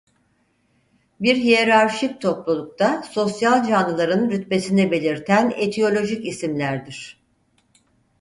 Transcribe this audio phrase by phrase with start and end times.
[1.19, 7.21] Bir hiyerarşik toplulukta sosyal canlıların rütbesini belirten etiyolojik isimlerdir.